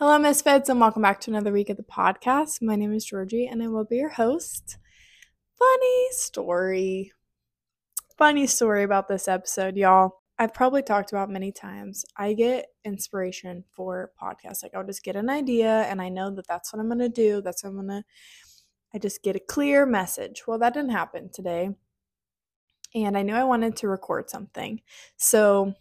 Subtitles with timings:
[0.00, 2.62] Hello, Misfits, and welcome back to another week of the podcast.
[2.62, 4.78] My name is Jorgie, and I will be your host.
[5.58, 7.10] Funny story.
[8.16, 10.22] Funny story about this episode, y'all.
[10.38, 12.04] I've probably talked about many times.
[12.16, 14.62] I get inspiration for podcasts.
[14.62, 17.08] Like, I'll just get an idea, and I know that that's what I'm going to
[17.08, 17.42] do.
[17.42, 18.04] That's what I'm going to,
[18.94, 20.44] I just get a clear message.
[20.46, 21.70] Well, that didn't happen today.
[22.94, 24.80] And I knew I wanted to record something.
[25.16, 25.74] So,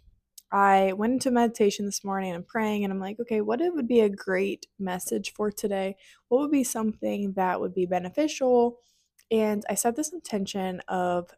[0.51, 3.87] I went into meditation this morning and I'm praying and I'm like, okay, what would
[3.87, 5.97] be a great message for today?
[6.29, 8.79] What would be something that would be beneficial?
[9.29, 11.31] And I set this intention of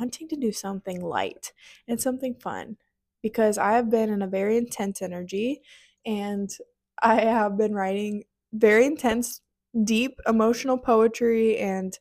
[0.00, 1.52] wanting to do something light
[1.86, 2.78] and something fun
[3.22, 5.60] because I have been in a very intense energy
[6.06, 6.50] and
[7.02, 9.40] I have been writing very intense,
[9.84, 11.98] deep emotional poetry and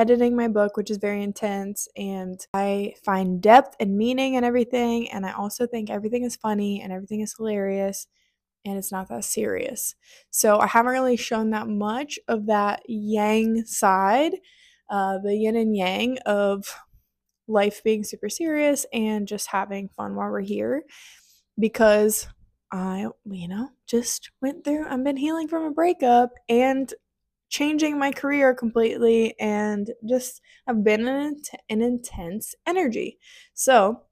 [0.00, 5.10] editing my book, which is very intense, and I find depth and meaning and everything.
[5.10, 8.06] And I also think everything is funny and everything is hilarious
[8.64, 9.94] and it's not that serious.
[10.30, 14.32] So I haven't really shown that much of that yang side,
[14.88, 16.64] uh, the yin and yang of
[17.46, 20.84] life being super serious and just having fun while we're here
[21.58, 22.26] because
[22.72, 26.92] I, you know, just went through, I've been healing from a breakup and
[27.50, 33.18] changing my career completely and just I've been in an intense energy.
[33.52, 34.02] So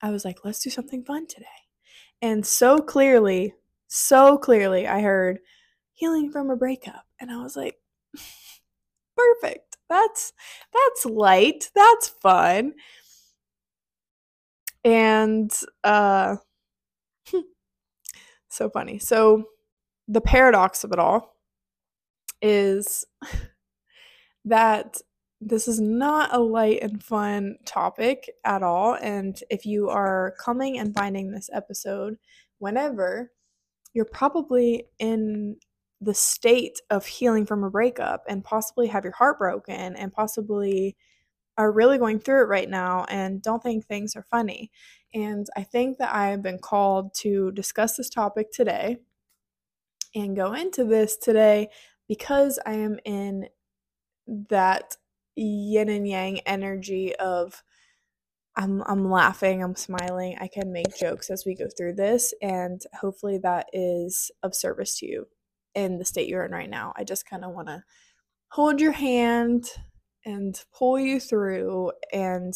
[0.00, 1.46] I was like, let's do something fun today.
[2.22, 3.54] And so clearly,
[3.88, 5.38] so clearly, I heard
[5.94, 7.04] healing from a breakup.
[7.20, 7.76] And I was like,
[9.16, 9.78] perfect.
[9.88, 10.32] That's
[10.72, 11.70] that's light.
[11.74, 12.74] That's fun.
[14.84, 15.50] And
[15.82, 16.36] uh
[18.48, 18.98] so funny.
[18.98, 19.44] So
[20.08, 21.33] the paradox of it all
[22.44, 23.06] is
[24.44, 24.98] that
[25.40, 28.94] this is not a light and fun topic at all.
[28.94, 32.16] And if you are coming and finding this episode
[32.58, 33.32] whenever,
[33.94, 35.56] you're probably in
[36.00, 40.96] the state of healing from a breakup and possibly have your heart broken and possibly
[41.56, 44.70] are really going through it right now and don't think things are funny.
[45.14, 48.98] And I think that I have been called to discuss this topic today
[50.14, 51.68] and go into this today
[52.08, 53.48] because I am in
[54.26, 54.96] that
[55.36, 57.62] yin and yang energy of
[58.56, 62.80] I'm I'm laughing, I'm smiling, I can make jokes as we go through this and
[63.00, 65.26] hopefully that is of service to you
[65.74, 66.92] in the state you're in right now.
[66.96, 67.82] I just kind of want to
[68.48, 69.66] hold your hand
[70.24, 72.54] and pull you through and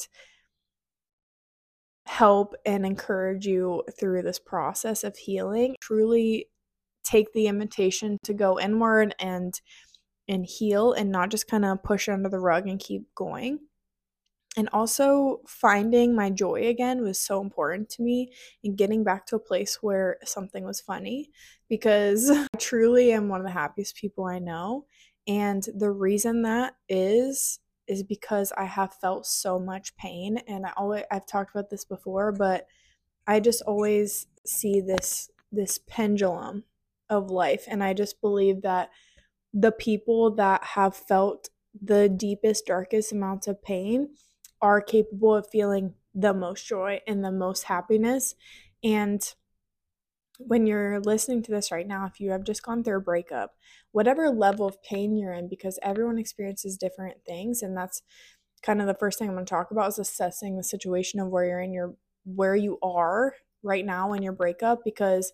[2.06, 5.76] help and encourage you through this process of healing.
[5.80, 6.46] Truly
[7.08, 9.60] take the invitation to go inward and
[10.28, 13.60] and heal and not just kind of push under the rug and keep going.
[14.56, 18.32] And also finding my joy again was so important to me
[18.64, 21.30] and getting back to a place where something was funny
[21.68, 24.84] because I truly am one of the happiest people I know.
[25.26, 30.72] And the reason that is is because I have felt so much pain and I
[30.76, 32.66] always I've talked about this before, but
[33.26, 36.64] I just always see this this pendulum
[37.10, 37.64] of life.
[37.68, 38.90] And I just believe that
[39.52, 41.48] the people that have felt
[41.80, 44.10] the deepest, darkest amounts of pain
[44.60, 48.34] are capable of feeling the most joy and the most happiness.
[48.82, 49.22] And
[50.38, 53.54] when you're listening to this right now, if you have just gone through a breakup,
[53.92, 58.02] whatever level of pain you're in, because everyone experiences different things, and that's
[58.62, 61.28] kind of the first thing I'm going to talk about is assessing the situation of
[61.28, 61.94] where you're in your
[62.24, 65.32] where you are right now in your breakup because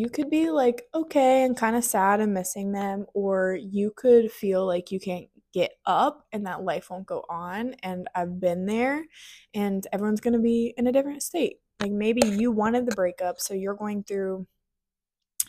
[0.00, 4.32] you could be like okay and kind of sad and missing them, or you could
[4.32, 7.74] feel like you can't get up and that life won't go on.
[7.82, 9.04] And I've been there,
[9.52, 11.58] and everyone's going to be in a different state.
[11.80, 14.46] Like maybe you wanted the breakup, so you're going through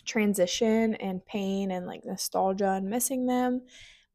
[0.05, 3.61] transition and pain and like nostalgia and missing them,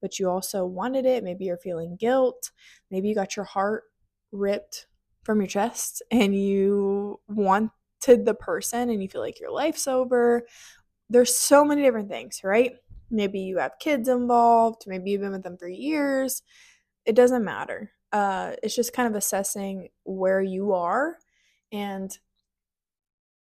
[0.03, 1.25] but you also wanted it.
[1.25, 2.51] Maybe you're feeling guilt.
[2.91, 3.85] Maybe you got your heart
[4.33, 4.87] ripped
[5.23, 7.71] from your chest and you want
[8.03, 10.47] to the person and you feel like your life's over.
[11.09, 12.73] There's so many different things, right?
[13.11, 16.43] Maybe you have kids involved, maybe you've been with them for years.
[17.05, 17.93] It doesn't matter.
[18.13, 21.17] Uh, it's just kind of assessing where you are.
[21.73, 22.17] And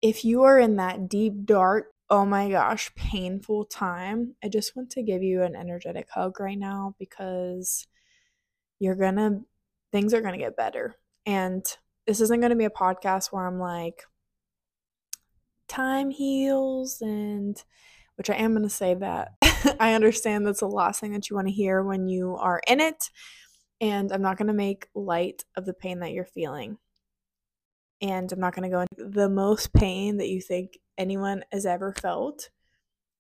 [0.02, 4.92] if you are in that deep, dark, oh my gosh, painful time, I just want
[4.92, 7.88] to give you an energetic hug right now because
[8.80, 9.42] you're gonna,
[9.92, 10.96] things are gonna get better.
[11.26, 11.66] And
[12.06, 14.04] this isn't gonna be a podcast where I'm like,
[15.68, 17.64] time heals and
[18.16, 19.34] which I am going to say that
[19.80, 22.80] I understand that's the last thing that you want to hear when you are in
[22.80, 23.10] it
[23.82, 26.78] and I'm not going to make light of the pain that you're feeling.
[28.02, 31.66] And I'm not going to go into the most pain that you think anyone has
[31.66, 32.50] ever felt.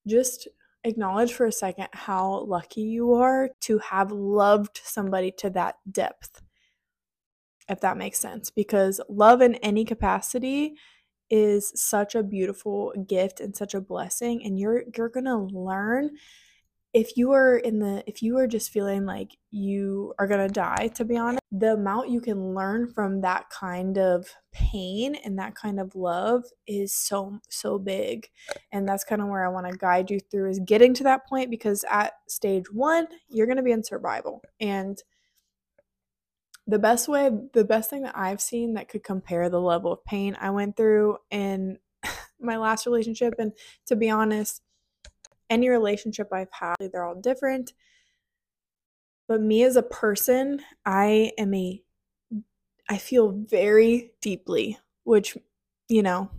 [0.07, 0.47] just
[0.83, 6.43] acknowledge for a second how lucky you are to have loved somebody to that depth.
[7.67, 10.75] If that makes sense, because love in any capacity
[11.29, 16.09] is such a beautiful gift and such a blessing and you're you're going to learn
[16.93, 20.53] if you are in the if you are just feeling like you are going to
[20.53, 25.39] die to be honest the amount you can learn from that kind of pain and
[25.39, 28.27] that kind of love is so so big.
[28.71, 31.27] And that's kind of where i want to guide you through is getting to that
[31.27, 34.41] point because at stage 1 you're going to be in survival.
[34.59, 35.01] And
[36.67, 40.03] the best way the best thing that i've seen that could compare the level of
[40.05, 41.77] pain i went through in
[42.39, 43.51] my last relationship and
[43.85, 44.61] to be honest
[45.49, 47.73] any relationship I've had, they're all different.
[49.27, 51.81] But me as a person, I am a,
[52.89, 55.37] I feel very deeply, which,
[55.89, 56.29] you know,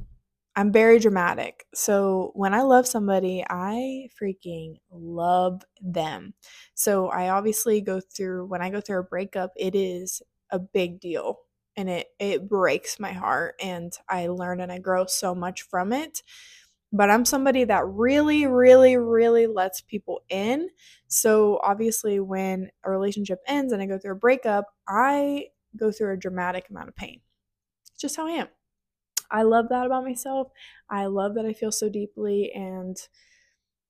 [0.57, 1.67] I'm very dramatic.
[1.75, 6.33] So when I love somebody, I freaking love them.
[6.75, 11.01] So I obviously go through, when I go through a breakup, it is a big
[11.01, 11.41] deal
[11.77, 15.93] and it it breaks my heart and I learn and I grow so much from
[15.93, 16.23] it
[16.93, 20.69] but I'm somebody that really, really, really lets people in.
[21.09, 26.15] So obviously, when a relationship ends and I go through a breakup, I go through
[26.15, 27.21] a dramatic amount of pain.
[27.93, 28.49] It's just how I am.
[29.31, 30.49] I love that about myself.
[30.89, 32.97] I love that I feel so deeply and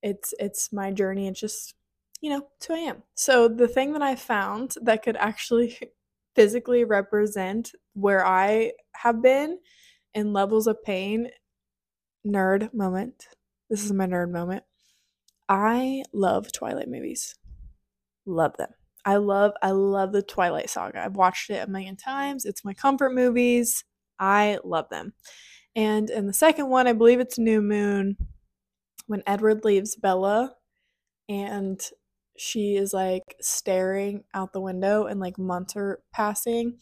[0.03, 1.27] it's it's my journey.
[1.29, 1.75] It's just,
[2.21, 3.03] you know, it's who I am.
[3.15, 5.79] So the thing that I found that could actually
[6.35, 9.59] physically represent where I have been
[10.15, 11.31] in levels of pain
[12.27, 13.27] nerd moment.
[13.71, 14.65] This is my nerd moment.
[15.49, 17.37] I love Twilight movies.
[18.27, 18.71] Love them.
[19.05, 21.05] I love I love the Twilight saga.
[21.05, 22.45] I've watched it a million times.
[22.45, 23.85] It's my comfort movies.
[24.19, 25.13] I love them.
[25.75, 28.17] And in the second one, I believe it's New Moon
[29.07, 30.55] when Edward leaves Bella
[31.29, 31.81] and
[32.39, 36.79] she is like staring out the window and like months are passing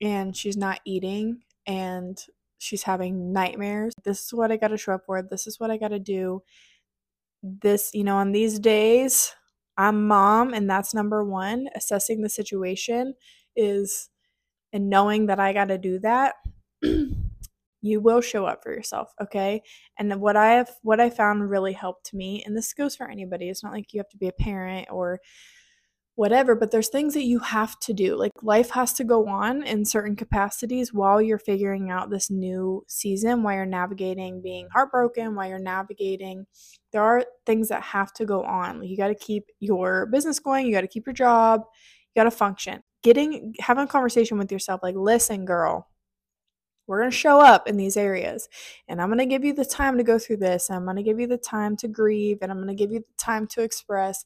[0.00, 2.18] and she's not eating and
[2.58, 3.92] she's having nightmares.
[4.04, 5.22] This is what I got to show up for.
[5.22, 6.42] This is what I got to do.
[7.42, 9.34] This, you know, on these days,
[9.76, 11.68] I'm mom, and that's number one.
[11.76, 13.14] Assessing the situation
[13.54, 14.10] is,
[14.72, 16.34] and knowing that I got to do that.
[17.80, 19.62] you will show up for yourself okay
[19.98, 23.48] and what i have what i found really helped me and this goes for anybody
[23.48, 25.20] it's not like you have to be a parent or
[26.18, 28.16] whatever, but there's things that you have to do.
[28.16, 32.82] Like life has to go on in certain capacities while you're figuring out this new
[32.88, 36.44] season, while you're navigating being heartbroken, while you're navigating.
[36.90, 38.80] There are things that have to go on.
[38.80, 41.60] Like you got to keep your business going, you got to keep your job,
[42.12, 42.82] you got to function.
[43.04, 45.86] Getting having a conversation with yourself like, "Listen, girl,
[46.88, 48.48] we're going to show up in these areas
[48.88, 51.02] and i'm going to give you the time to go through this i'm going to
[51.02, 53.62] give you the time to grieve and i'm going to give you the time to
[53.62, 54.24] express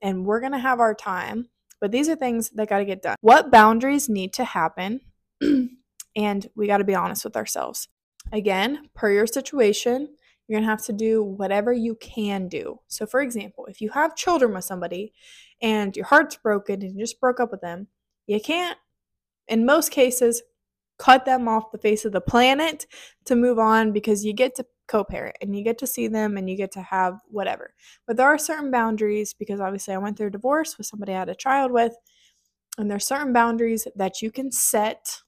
[0.00, 1.48] and we're going to have our time.
[1.80, 3.16] But these are things that got to get done.
[3.20, 5.00] What boundaries need to happen?
[6.16, 7.88] and we got to be honest with ourselves.
[8.32, 10.08] Again, per your situation,
[10.46, 12.80] you're going to have to do whatever you can do.
[12.88, 15.12] So, for example, if you have children with somebody
[15.62, 17.86] and your heart's broken and you just broke up with them,
[18.26, 18.76] you can't,
[19.46, 20.42] in most cases,
[20.98, 22.86] cut them off the face of the planet
[23.24, 26.48] to move on because you get to co-parent and you get to see them and
[26.48, 27.74] you get to have whatever.
[28.06, 31.18] But there are certain boundaries because obviously I went through a divorce with somebody I
[31.18, 31.94] had a child with
[32.78, 35.20] and there's certain boundaries that you can set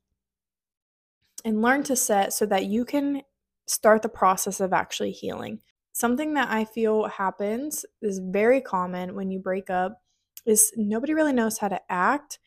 [1.45, 3.23] and learn to set so that you can
[3.67, 5.61] start the process of actually healing.
[5.93, 10.01] Something that I feel happens is very common when you break up
[10.47, 12.39] is nobody really knows how to act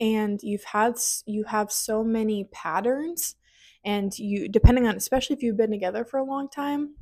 [0.00, 0.94] and you've had
[1.26, 3.36] you have so many patterns
[3.84, 6.94] and you depending on especially if you've been together for a long time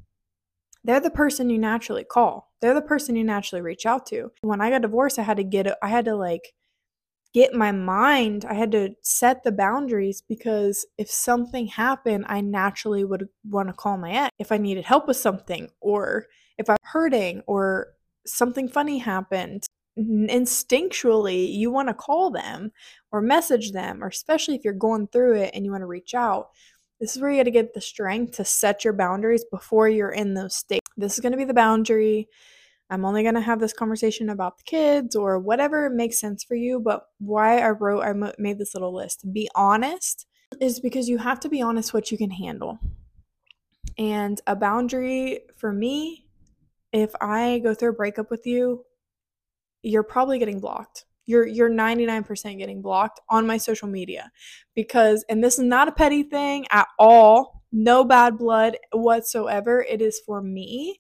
[0.85, 2.53] they're the person you naturally call.
[2.61, 4.31] They're the person you naturally reach out to.
[4.41, 6.55] When i got divorced i had to get i had to like
[7.35, 13.05] get my mind i had to set the boundaries because if something happened i naturally
[13.05, 16.27] would want to call my ex if i needed help with something or
[16.57, 17.89] if i'm hurting or
[18.27, 19.67] something funny happened
[19.99, 22.73] instinctually you want to call them
[23.11, 26.15] or message them, or especially if you're going through it and you want to reach
[26.15, 26.51] out.
[27.01, 30.11] This is where you got to get the strength to set your boundaries before you're
[30.11, 30.87] in those states.
[30.97, 32.29] This is going to be the boundary.
[32.91, 36.55] I'm only going to have this conversation about the kids or whatever makes sense for
[36.55, 36.81] you.
[36.81, 39.33] But why I wrote, I made this little list.
[39.33, 40.27] Be honest
[40.61, 42.79] is because you have to be honest what you can handle.
[43.97, 46.27] And a boundary for me,
[46.93, 48.85] if I go through a breakup with you,
[49.83, 51.05] you're probably getting blocked.
[51.27, 54.31] You're you're 99% getting blocked on my social media
[54.75, 57.63] because and this is not a petty thing at all.
[57.73, 59.85] No bad blood whatsoever.
[59.89, 60.99] It is for me.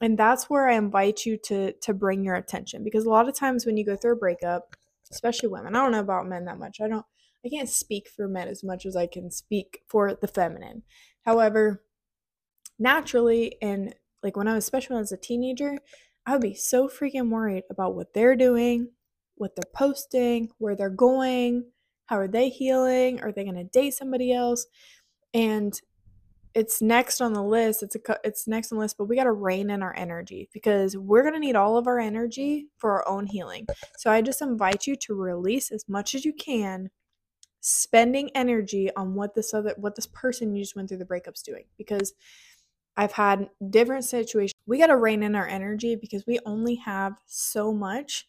[0.00, 3.34] and that's where I invite you to to bring your attention because a lot of
[3.34, 4.76] times when you go through a breakup,
[5.10, 6.80] especially women, I don't know about men that much.
[6.80, 7.06] I don't
[7.44, 10.82] I can't speak for men as much as I can speak for the feminine.
[11.24, 11.84] However,
[12.78, 15.78] naturally and like when I was especially when I was a teenager,
[16.28, 18.90] I would be so freaking worried about what they're doing,
[19.36, 21.64] what they're posting, where they're going,
[22.04, 23.22] how are they healing?
[23.22, 24.66] Are they going to date somebody else?
[25.32, 25.72] And
[26.52, 27.82] it's next on the list.
[27.82, 30.50] It's a it's next on the list, but we got to rein in our energy
[30.52, 33.66] because we're going to need all of our energy for our own healing.
[33.96, 36.90] So I just invite you to release as much as you can
[37.60, 41.42] spending energy on what this other what this person you just went through the breakups
[41.42, 42.12] doing because
[42.98, 44.57] I've had different situations.
[44.68, 48.26] We got to rein in our energy because we only have so much.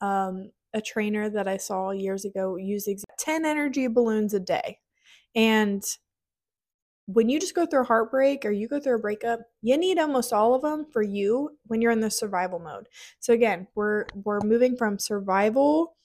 [0.00, 4.78] Um, a trainer that I saw years ago used 10 energy balloons a day.
[5.34, 5.84] And
[7.06, 9.98] when you just go through a heartbreak or you go through a breakup, you need
[9.98, 12.88] almost all of them for you when you're in the survival mode.
[13.20, 15.96] So again, we're we're moving from survival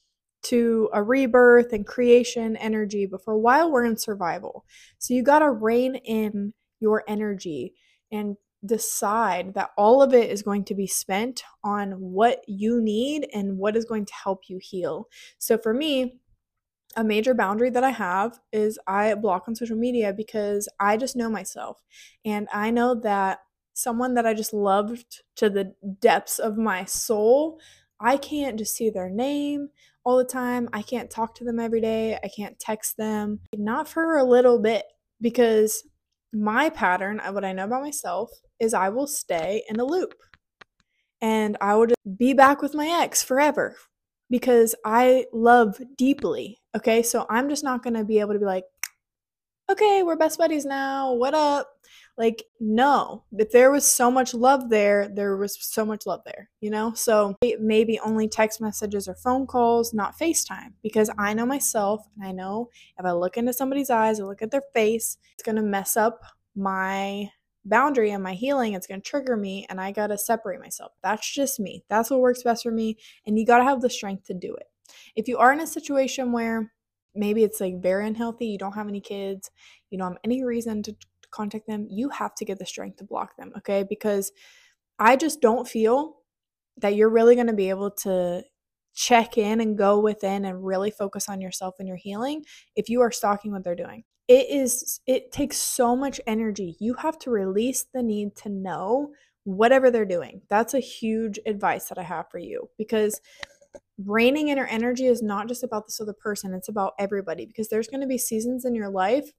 [0.44, 4.66] to a rebirth and creation energy, but for a while we're in survival.
[4.98, 7.74] So you got to rein in your energy
[8.12, 13.28] and decide that all of it is going to be spent on what you need
[13.34, 15.08] and what is going to help you heal.
[15.38, 16.20] So for me,
[16.96, 21.16] a major boundary that I have is I block on social media because I just
[21.16, 21.84] know myself.
[22.26, 23.40] And I know that
[23.74, 27.60] someone that I just loved to the depths of my soul,
[28.00, 29.70] I can't just see their name
[30.04, 30.70] all the time.
[30.74, 32.18] I can't talk to them every day.
[32.24, 33.42] I can't text them.
[33.56, 34.86] Not for a little bit
[35.22, 35.84] because
[36.42, 38.30] my pattern, of what I know about myself,
[38.60, 40.14] is I will stay in a loop
[41.22, 43.76] and I will just be back with my ex forever
[44.30, 46.60] because I love deeply.
[46.76, 47.02] Okay.
[47.02, 48.66] So I'm just not going to be able to be like,
[49.70, 51.14] okay, we're best buddies now.
[51.14, 51.70] What up?
[52.18, 56.50] Like, no, if there was so much love there, there was so much love there,
[56.62, 56.94] you know?
[56.94, 62.28] So maybe only text messages or phone calls, not FaceTime, because I know myself and
[62.28, 65.62] I know if I look into somebody's eyes or look at their face, it's gonna
[65.62, 66.22] mess up
[66.56, 67.30] my
[67.66, 68.74] boundary and my healing.
[68.74, 70.94] It's gonna trigger me and I gotta separate myself.
[71.04, 71.84] That's just me.
[71.88, 72.98] That's what works best for me.
[73.28, 74.66] And you gotta have the strength to do it.
[75.16, 76.74] If you are in a situation where
[77.14, 79.52] maybe it's like very unhealthy, you don't have any kids,
[79.92, 80.96] you don't have any reason to
[81.32, 83.84] contact them, you have to get the strength to block them, okay?
[83.84, 84.32] Because
[85.00, 86.18] I just don't feel
[86.78, 88.44] that you're really going to be able to
[88.94, 92.44] check in and go within and really focus on yourself and your healing
[92.76, 94.04] if you are stalking what they're doing.
[94.28, 96.76] It is it takes so much energy.
[96.80, 99.12] You have to release the need to know
[99.44, 100.42] whatever they're doing.
[100.50, 103.22] That's a huge advice that I have for you because
[104.04, 107.88] reining in energy is not just about this other person, it's about everybody because there's
[107.88, 109.32] going to be seasons in your life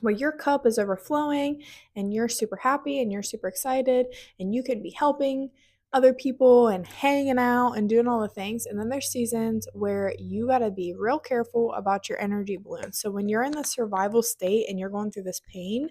[0.00, 1.62] where your cup is overflowing
[1.96, 4.06] and you're super happy and you're super excited
[4.38, 5.50] and you can be helping
[5.92, 8.66] other people and hanging out and doing all the things.
[8.66, 12.92] And then there's seasons where you got to be real careful about your energy balloon.
[12.92, 15.88] So when you're in the survival state and you're going through this pain,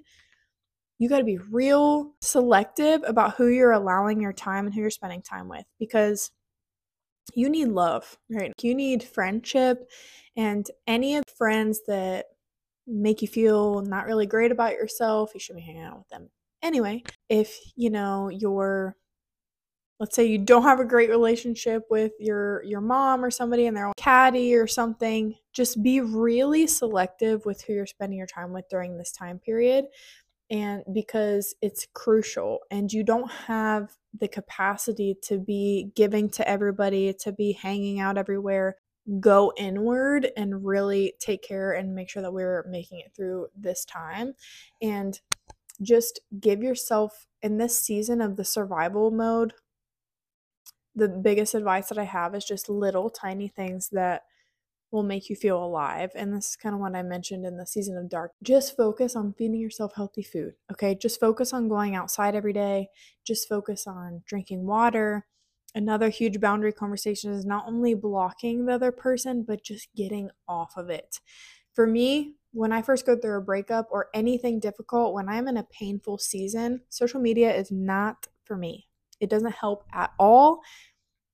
[1.00, 4.90] you got to be real selective about who you're allowing your time and who you're
[4.90, 6.32] spending time with because
[7.34, 8.52] you need love, right?
[8.62, 9.90] You need friendship
[10.36, 12.26] and any of friends that
[12.88, 16.30] make you feel not really great about yourself, you should be hanging out with them.
[16.62, 18.96] Anyway, if you know you're
[20.00, 23.78] let's say you don't have a great relationship with your your mom or somebody and
[23.78, 28.68] they're catty or something, just be really selective with who you're spending your time with
[28.70, 29.86] during this time period
[30.50, 37.14] and because it's crucial and you don't have the capacity to be giving to everybody,
[37.14, 38.76] to be hanging out everywhere
[39.20, 43.84] go inward and really take care and make sure that we're making it through this
[43.84, 44.34] time
[44.82, 45.20] and
[45.82, 49.54] just give yourself in this season of the survival mode
[50.96, 54.24] the biggest advice that i have is just little tiny things that
[54.92, 57.66] will make you feel alive and this is kind of what i mentioned in the
[57.66, 60.96] season of dark just focus on feeding yourself healthy food okay?
[60.96, 62.88] Just focus on going outside every day
[63.26, 65.26] just focus on drinking water
[65.76, 70.78] another huge boundary conversation is not only blocking the other person, but just getting off
[70.78, 71.20] of it.
[71.74, 75.58] For me, when I first go through a breakup or anything difficult, when I'm in
[75.58, 78.88] a painful season, social media is not for me.
[79.20, 80.62] It doesn't help at all.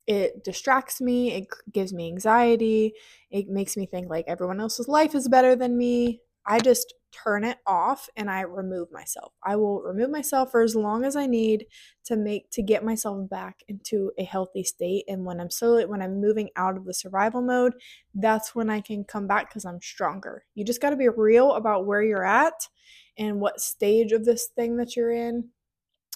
[0.08, 2.94] It distracts me, it gives me anxiety,
[3.30, 6.22] it makes me think like everyone else's life is better than me.
[6.48, 9.34] I just turn it off and I remove myself.
[9.44, 11.66] I will remove myself for as long as I need
[12.06, 16.02] to make to get myself back into a healthy state and when I'm slowly when
[16.02, 17.74] I'm moving out of the survival mode,
[18.14, 20.46] that's when I can come back cuz I'm stronger.
[20.56, 22.68] You just got to be real about where you're at
[23.18, 25.50] and what stage of this thing that you're in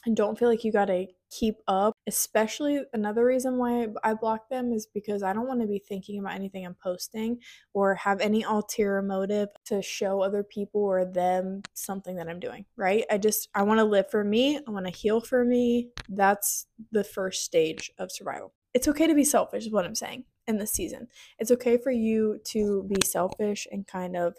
[0.06, 1.08] and don't feel like you got to
[1.40, 1.94] keep up.
[2.08, 6.20] Especially another reason why I block them is because I don't want to be thinking
[6.20, 7.40] about anything I'm posting
[7.74, 12.66] or have any ulterior motive to show other people or them something that I'm doing,
[12.76, 13.06] right?
[13.12, 15.90] I just I want to live for me, I want to heal for me.
[16.10, 18.54] That's the first stage of survival.
[18.74, 21.08] It's okay to be selfish is what I'm saying in this season.
[21.40, 24.36] It's okay for you to be selfish and kind of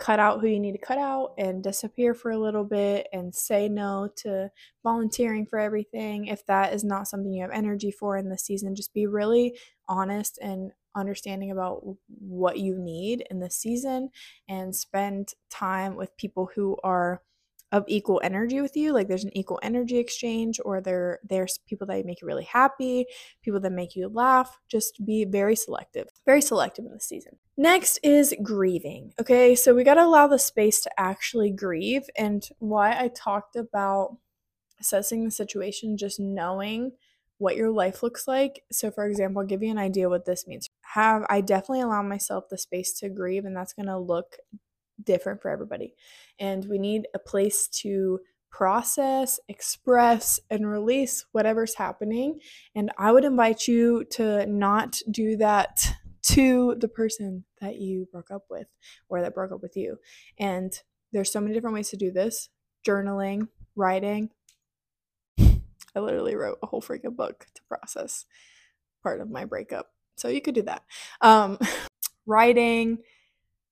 [0.00, 3.32] cut out who you need to cut out and disappear for a little bit and
[3.34, 4.50] say no to
[4.82, 6.26] volunteering for everything.
[6.26, 9.56] If that is not something you have energy for in the season, just be really
[9.88, 11.82] honest and understanding about
[12.18, 14.08] what you need in the season
[14.48, 17.20] and spend time with people who are
[17.72, 21.86] of equal energy with you like there's an equal energy exchange or there there's people
[21.86, 23.06] that make you really happy
[23.42, 27.36] people that make you laugh just be very selective very selective in this season.
[27.56, 29.54] Next is grieving okay?
[29.54, 34.16] So we got to allow the space to actually grieve and why i talked about
[34.80, 36.92] assessing the situation just knowing
[37.38, 38.64] what your life looks like.
[38.72, 40.68] So for example i'll give you an idea what this means.
[40.94, 44.38] Have i definitely allow myself the space to grieve and that's going to look
[45.04, 45.94] different for everybody.
[46.38, 52.40] And we need a place to process, express, and release whatever's happening.
[52.74, 58.30] And I would invite you to not do that to the person that you broke
[58.30, 58.66] up with
[59.08, 59.96] or that broke up with you.
[60.38, 60.72] And
[61.12, 62.48] there's so many different ways to do this
[62.86, 64.30] journaling, writing.
[65.38, 68.26] I literally wrote a whole freaking book to process
[69.02, 69.88] part of my breakup.
[70.16, 70.82] So you could do that.
[71.20, 71.58] Um,
[72.26, 72.98] writing,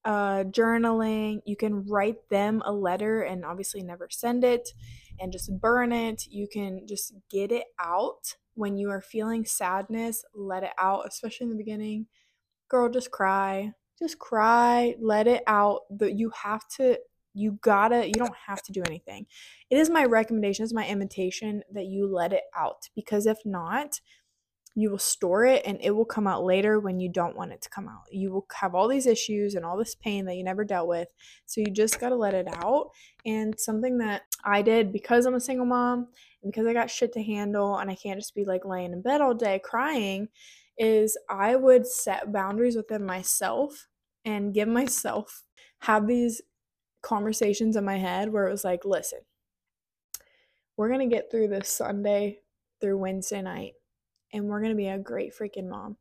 [0.09, 1.43] uh, journaling.
[1.45, 4.71] You can write them a letter and obviously never send it
[5.21, 6.25] and just burn it.
[6.31, 11.45] You can just get it out when you are feeling sadness, let it out, especially
[11.45, 12.07] in the beginning.
[12.71, 13.73] Girl, just cry.
[13.99, 15.83] Just cry, let it out.
[15.91, 16.99] That you have to
[17.35, 19.27] you gotta you don't have to do anything
[19.71, 24.01] it is my recommendation it's my invitation that you let it out because if not
[24.79, 27.61] you will store it and it will come out later when you don't want it
[27.61, 28.05] to come out.
[28.13, 31.09] You will have all these issues and all this pain that you never dealt with.
[31.47, 32.91] So you just got to let it out.
[33.27, 36.07] And something that I did because I'm a single mom
[36.45, 39.03] and because I got shit to handle and I can't just be like laying in
[39.03, 40.29] bed all day crying
[40.79, 43.89] is I would set boundaries within myself
[44.25, 45.43] and give myself
[45.81, 46.41] have these
[47.03, 49.21] conversations in my head where it was like, listen,
[50.77, 52.39] we're going to get through this Sunday
[52.81, 53.73] through Wednesday night
[54.33, 55.97] and we're going to be a great freaking mom.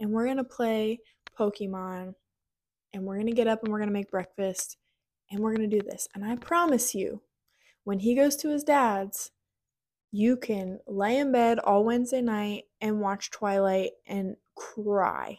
[0.00, 1.00] And we're going to play
[1.38, 2.14] Pokemon
[2.92, 4.76] and we're going to get up and we're going to make breakfast
[5.30, 6.08] and we're going to do this.
[6.14, 7.22] And I promise you,
[7.84, 9.30] when he goes to his dad's,
[10.10, 15.38] you can lay in bed all Wednesday night and watch Twilight and cry.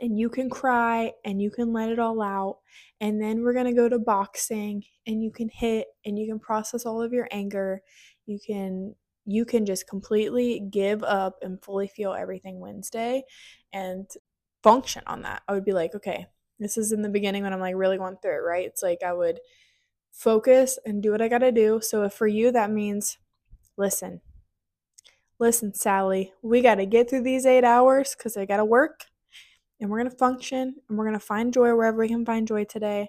[0.00, 2.58] And you can cry and you can let it all out.
[3.00, 6.40] And then we're going to go to boxing and you can hit and you can
[6.40, 7.80] process all of your anger.
[8.26, 13.24] You can you can just completely give up and fully feel everything Wednesday
[13.72, 14.10] and
[14.62, 15.42] function on that.
[15.48, 16.26] I would be like, okay,
[16.58, 18.66] this is in the beginning when I'm like really going through it, right?
[18.66, 19.40] It's like I would
[20.12, 21.80] focus and do what I got to do.
[21.82, 23.18] So if for you that means
[23.76, 24.20] listen.
[25.40, 29.06] Listen, Sally, we got to get through these 8 hours cuz I got to work
[29.80, 32.46] and we're going to function and we're going to find joy wherever we can find
[32.46, 33.08] joy today.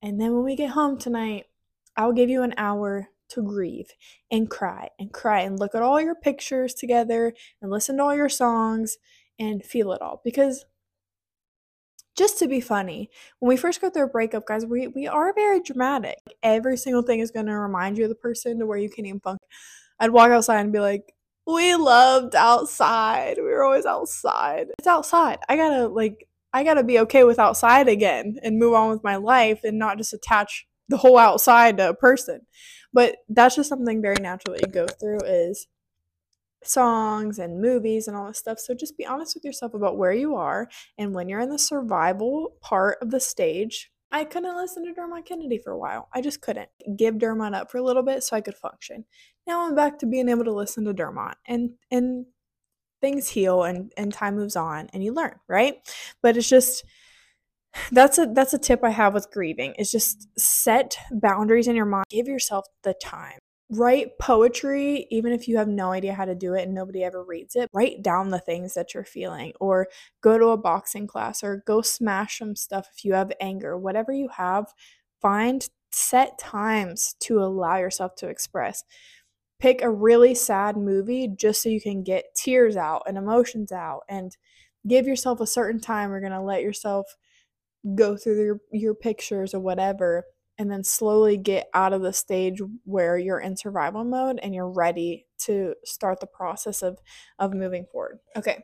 [0.00, 1.46] And then when we get home tonight,
[1.96, 3.90] I'll give you an hour to grieve
[4.30, 8.14] and cry and cry and look at all your pictures together and listen to all
[8.14, 8.98] your songs
[9.38, 10.64] and feel it all because
[12.16, 15.32] just to be funny, when we first go through a breakup, guys, we, we are
[15.32, 16.18] very dramatic.
[16.42, 19.06] Every single thing is going to remind you of the person to where you can't
[19.06, 19.38] even funk.
[19.98, 21.14] I'd walk outside and be like,
[21.46, 23.36] we loved outside.
[23.38, 24.66] We were always outside.
[24.78, 25.38] It's outside.
[25.48, 29.16] I gotta, like, I gotta be okay with outside again and move on with my
[29.16, 32.40] life and not just attach the whole outside to a person.
[32.92, 35.66] But that's just something very natural that you go through is
[36.62, 38.58] songs and movies and all this stuff.
[38.58, 41.58] So just be honest with yourself about where you are and when you're in the
[41.58, 43.90] survival part of the stage.
[44.12, 46.08] I couldn't listen to Dermot Kennedy for a while.
[46.12, 49.04] I just couldn't give Dermot up for a little bit so I could function.
[49.46, 52.26] Now I'm back to being able to listen to Dermot and and
[53.00, 55.76] things heal and and time moves on and you learn, right?
[56.22, 56.84] But it's just
[57.92, 61.86] that's a that's a tip I have with grieving is just set boundaries in your
[61.86, 62.06] mind.
[62.10, 63.38] Give yourself the time.
[63.72, 67.22] Write poetry even if you have no idea how to do it and nobody ever
[67.22, 67.68] reads it.
[67.72, 69.86] Write down the things that you're feeling or
[70.22, 73.78] go to a boxing class or go smash some stuff if you have anger.
[73.78, 74.72] Whatever you have,
[75.22, 78.82] find set times to allow yourself to express.
[79.60, 84.00] Pick a really sad movie just so you can get tears out and emotions out
[84.08, 84.36] and
[84.88, 86.10] give yourself a certain time.
[86.10, 87.06] You're going to let yourself
[87.94, 90.24] go through your, your pictures or whatever
[90.58, 94.70] and then slowly get out of the stage where you're in survival mode and you're
[94.70, 96.98] ready to start the process of
[97.38, 98.18] of moving forward.
[98.36, 98.62] Okay.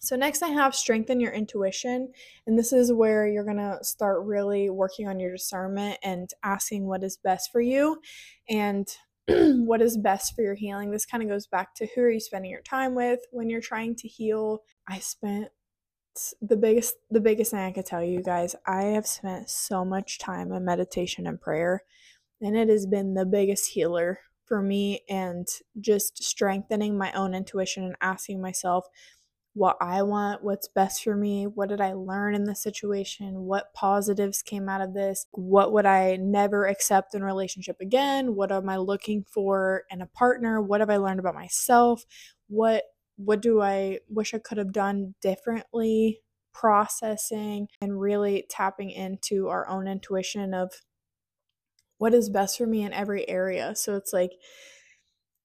[0.00, 2.12] So next I have strengthen your intuition
[2.46, 6.86] and this is where you're going to start really working on your discernment and asking
[6.86, 8.00] what is best for you
[8.48, 8.88] and
[9.28, 10.90] what is best for your healing.
[10.90, 13.60] This kind of goes back to who are you spending your time with when you're
[13.60, 14.62] trying to heal.
[14.88, 15.48] I spent
[16.40, 20.18] the biggest the biggest thing I could tell you guys, I have spent so much
[20.18, 21.82] time in meditation and prayer
[22.40, 25.46] and it has been the biggest healer for me and
[25.80, 28.86] just strengthening my own intuition and asking myself
[29.54, 33.74] what I want, what's best for me, what did I learn in the situation, what
[33.74, 38.50] positives came out of this, what would I never accept in a relationship again, what
[38.50, 42.04] am I looking for in a partner, what have I learned about myself,
[42.48, 42.84] what
[43.16, 46.20] what do I wish I could have done differently,
[46.52, 50.72] processing and really tapping into our own intuition of
[51.98, 53.74] what is best for me in every area.
[53.76, 54.32] So it's like,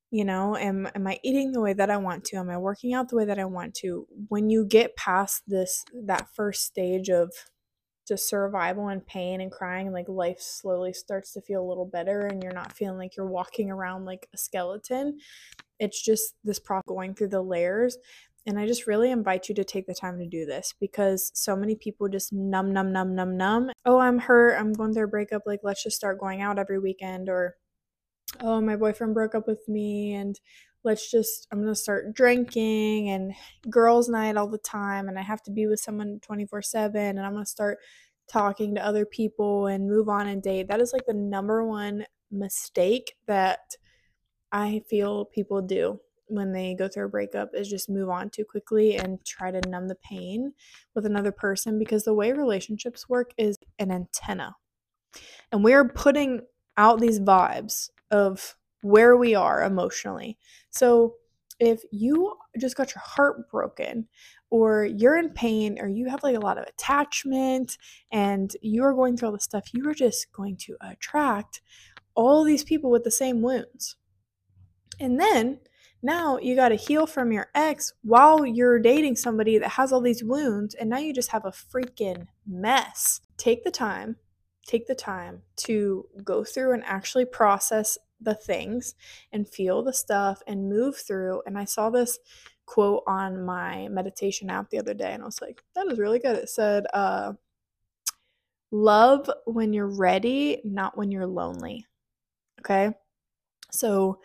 [0.10, 2.38] you know, am am I eating the way that I want to?
[2.38, 4.08] Am I working out the way that I want to?
[4.30, 7.32] When you get past this that first stage of
[8.08, 12.22] just survival and pain and crying, like life slowly starts to feel a little better
[12.22, 15.20] and you're not feeling like you're walking around like a skeleton.
[15.80, 17.98] It's just this process going through the layers.
[18.48, 21.54] And I just really invite you to take the time to do this because so
[21.54, 23.72] many people just numb, numb, numb, numb, numb.
[23.86, 24.58] Oh, I'm hurt.
[24.58, 25.42] I'm going through a breakup.
[25.46, 27.28] Like, let's just start going out every weekend.
[27.28, 27.58] Or,
[28.40, 30.40] oh, my boyfriend broke up with me and
[30.86, 33.34] let's just, I'm going to start drinking and
[33.70, 35.10] girls' night all the time.
[35.10, 37.02] And I have to be with someone 24 7.
[37.02, 37.80] And I'm going to start
[38.32, 40.70] talking to other people and move on and date.
[40.70, 43.60] That is like the number one mistake that
[44.52, 48.46] I feel people do when they go through a breakup is just move on too
[48.46, 50.54] quickly and try to numb the pain
[50.94, 54.56] with another person because the way relationships work is an antenna.
[55.52, 56.42] And we're putting
[56.76, 60.38] out these vibes of where we are emotionally.
[60.70, 61.16] So
[61.60, 64.08] if you just got your heart broken
[64.50, 67.78] or you're in pain or you have like a lot of attachment
[68.12, 71.62] and you are going through all this stuff, you are just going to attract
[72.16, 73.96] all these people with the same wounds.
[75.00, 75.60] And then
[76.02, 80.02] now you got to heal from your ex while you're dating somebody that has all
[80.02, 83.22] these wounds, and now you just have a freaking mess.
[83.38, 84.16] Take the time,
[84.66, 88.96] take the time to go through and actually process the things
[89.32, 91.42] and feel the stuff and move through.
[91.46, 92.20] And I saw this
[92.66, 96.20] quote on my meditation app the other day, and I was like, that is really
[96.20, 96.36] good.
[96.36, 97.34] It said, uh,
[98.72, 101.86] Love when you're ready, not when you're lonely.
[102.60, 102.94] Okay.
[103.72, 104.20] So,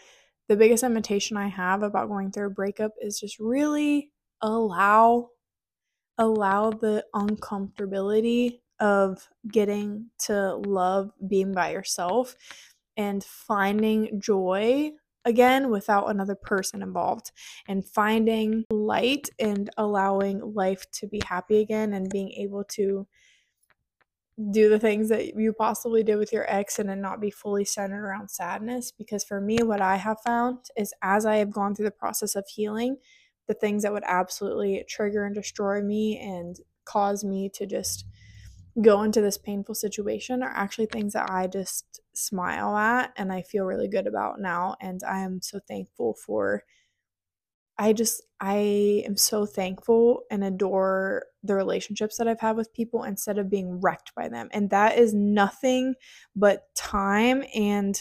[0.53, 4.11] the biggest invitation I have about going through a breakup is just really
[4.43, 5.31] allow
[6.19, 12.37] allow the uncomfortability of getting to love being by yourself
[12.99, 14.91] and finding joy
[15.25, 17.33] again without another person involved
[17.67, 23.07] and finding light and allowing life to be happy again and being able to
[24.51, 27.65] do the things that you possibly did with your ex and then not be fully
[27.65, 28.91] centered around sadness.
[28.91, 32.35] Because for me, what I have found is as I have gone through the process
[32.35, 32.97] of healing,
[33.47, 38.07] the things that would absolutely trigger and destroy me and cause me to just
[38.81, 43.43] go into this painful situation are actually things that I just smile at and I
[43.43, 44.77] feel really good about now.
[44.81, 46.65] And I am so thankful for
[47.79, 53.05] I just I am so thankful and adore the relationships that I've had with people
[53.05, 54.49] instead of being wrecked by them.
[54.53, 55.95] And that is nothing
[56.37, 58.01] but time and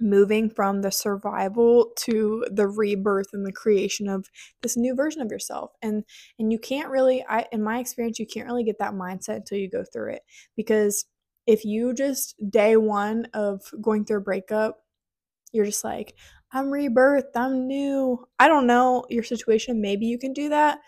[0.00, 4.30] moving from the survival to the rebirth and the creation of
[4.62, 6.02] this new version of yourself and
[6.38, 9.58] and you can't really i in my experience you can't really get that mindset until
[9.58, 10.22] you go through it
[10.56, 11.04] because
[11.46, 14.78] if you just day one of going through a breakup
[15.52, 16.14] you're just like
[16.52, 18.26] I'm rebirthed, I'm new.
[18.38, 19.80] I don't know your situation.
[19.80, 20.80] Maybe you can do that.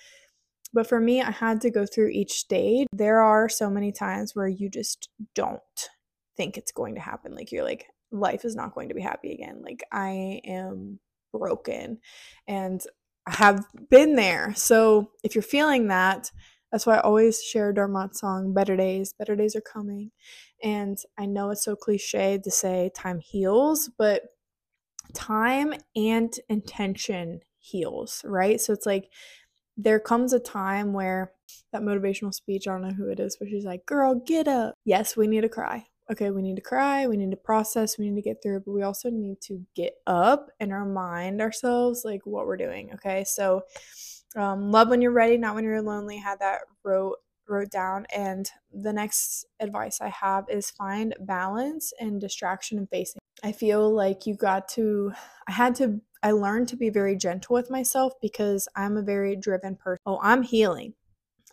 [0.75, 2.89] But for me, I had to go through each stage.
[2.93, 5.63] There are so many times where you just don't
[6.37, 7.35] think it's going to happen.
[7.35, 9.63] Like you're like, life is not going to be happy again.
[9.63, 10.99] Like I am
[11.33, 11.99] broken
[12.47, 12.83] and
[13.29, 14.53] have been there.
[14.57, 16.31] So if you're feeling that,
[16.71, 19.15] that's why I always share Dermot's song, Better Days.
[19.17, 20.11] Better days are coming.
[20.63, 24.23] And I know it's so cliche to say time heals, but
[25.15, 28.61] time and intention heals, right?
[28.61, 29.09] So it's like
[29.77, 31.33] there comes a time where
[31.73, 34.75] that motivational speech, I don't know who it is, but she's like, girl, get up.
[34.85, 35.85] Yes, we need to cry.
[36.11, 38.73] Okay, we need to cry, we need to process, we need to get through but
[38.73, 42.93] we also need to get up and remind ourselves like what we're doing.
[42.93, 43.63] Okay, so
[44.37, 46.19] um, love when you're ready, not when you're lonely.
[46.19, 47.17] Had that wrote
[47.49, 48.07] wrote down.
[48.15, 53.21] And the next advice I have is find balance and distraction and facing.
[53.43, 55.13] I feel like you got to,
[55.49, 59.37] I had to, I learned to be very gentle with myself because I'm a very
[59.37, 60.01] driven person.
[60.07, 60.95] Oh, I'm healing.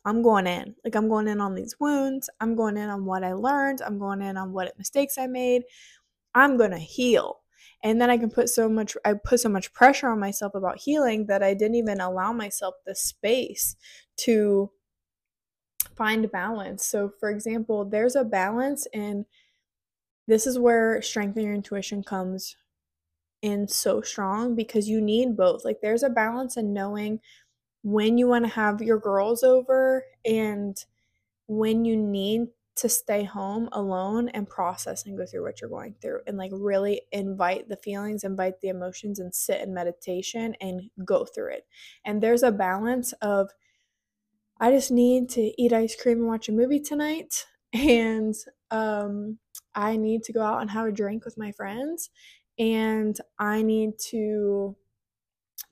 [0.06, 0.76] I'm going in.
[0.84, 2.30] Like, I'm going in on these wounds.
[2.40, 3.82] I'm going in on what I learned.
[3.82, 5.64] I'm going in on what mistakes I made.
[6.34, 7.42] I'm going to heal.
[7.84, 10.80] And then I can put so much, I put so much pressure on myself about
[10.80, 13.76] healing that I didn't even allow myself the space
[14.18, 14.72] to
[15.96, 16.86] find balance.
[16.86, 19.26] So, for example, there's a balance and
[20.28, 22.56] this is where strengthening your intuition comes
[23.42, 25.66] in so strong because you need both.
[25.66, 27.20] Like, there's a balance in knowing
[27.84, 30.84] when you want to have your girls over and
[31.48, 35.94] when you need to stay home alone and process and go through what you're going
[36.02, 40.90] through and like really invite the feelings, invite the emotions and sit in meditation and
[41.04, 41.68] go through it.
[42.06, 43.52] And there's a balance of
[44.62, 48.36] I just need to eat ice cream and watch a movie tonight and
[48.72, 49.40] um
[49.76, 52.10] I need to go out and have a drink with my friends
[52.60, 54.76] and I need to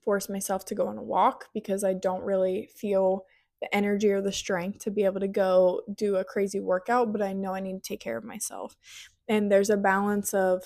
[0.04, 3.26] force myself to go on a walk because I don't really feel
[3.62, 7.22] the energy or the strength to be able to go do a crazy workout, but
[7.22, 8.78] I know I need to take care of myself.
[9.28, 10.64] And there's a balance of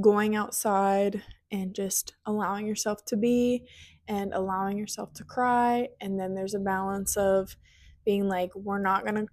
[0.00, 3.66] going outside and just allowing yourself to be
[4.08, 5.88] and allowing yourself to cry.
[6.00, 7.56] And then there's a balance of
[8.04, 9.26] being like, we're not going to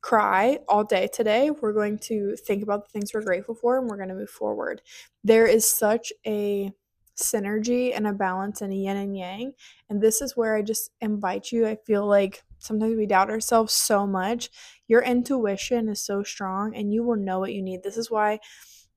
[0.00, 1.50] cry all day today.
[1.50, 4.30] We're going to think about the things we're grateful for and we're going to move
[4.30, 4.82] forward.
[5.24, 6.70] There is such a
[7.18, 9.52] synergy and a balance and a yin and yang.
[9.88, 11.66] And this is where I just invite you.
[11.66, 14.50] I feel like sometimes we doubt ourselves so much.
[14.86, 17.82] Your intuition is so strong and you will know what you need.
[17.82, 18.38] This is why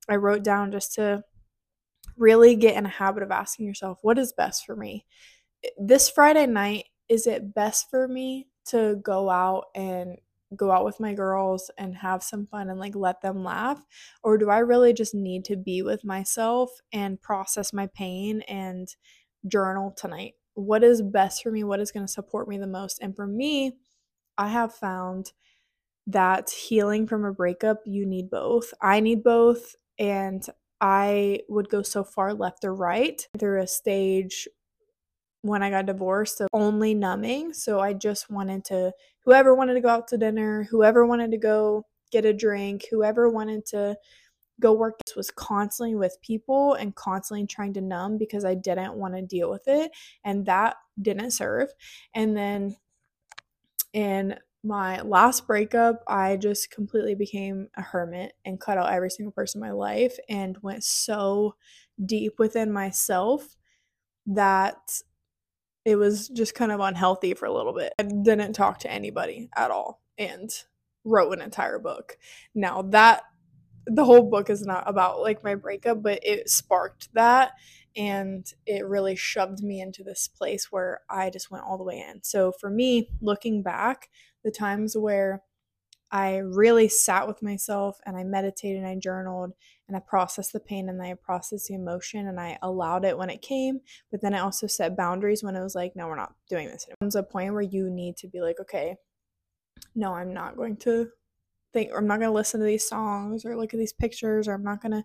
[0.08, 1.24] I wrote down just to
[2.16, 5.06] really get in a habit of asking yourself, what is best for me?
[5.78, 10.16] This Friday night, is it best for me to go out and
[10.56, 13.84] go out with my girls and have some fun and like let them laugh?
[14.22, 18.88] Or do I really just need to be with myself and process my pain and
[19.46, 20.34] journal tonight?
[20.54, 21.64] What is best for me?
[21.64, 22.98] What is going to support me the most?
[23.00, 23.72] And for me,
[24.36, 25.32] I have found
[26.06, 28.74] that healing from a breakup, you need both.
[28.80, 29.76] I need both.
[29.98, 30.44] And
[30.82, 34.48] I would go so far left or right through a stage
[35.42, 37.52] when I got divorced of only numbing.
[37.52, 38.92] So I just wanted to,
[39.24, 43.30] whoever wanted to go out to dinner, whoever wanted to go get a drink, whoever
[43.30, 43.96] wanted to
[44.60, 49.14] go work was constantly with people and constantly trying to numb because I didn't want
[49.14, 49.92] to deal with it.
[50.24, 51.70] And that didn't serve.
[52.12, 52.76] And then
[53.92, 59.32] in my last breakup, I just completely became a hermit and cut out every single
[59.32, 61.56] person in my life and went so
[62.04, 63.56] deep within myself
[64.26, 65.02] that
[65.84, 67.92] it was just kind of unhealthy for a little bit.
[67.98, 70.50] I didn't talk to anybody at all and
[71.04, 72.16] wrote an entire book.
[72.54, 73.24] Now, that
[73.86, 77.52] the whole book is not about like my breakup, but it sparked that
[77.96, 82.04] and it really shoved me into this place where I just went all the way
[82.08, 82.22] in.
[82.22, 84.08] So, for me, looking back,
[84.44, 85.42] the times where
[86.10, 89.52] I really sat with myself and I meditated and I journaled
[89.88, 93.30] and I processed the pain and I processed the emotion and I allowed it when
[93.30, 93.80] it came.
[94.10, 96.86] But then I also set boundaries when it was like, no, we're not doing this.
[96.86, 98.96] It comes a point where you need to be like, okay,
[99.94, 101.08] no, I'm not going to
[101.72, 104.46] think, or I'm not going to listen to these songs or look at these pictures,
[104.46, 105.04] or I'm not going to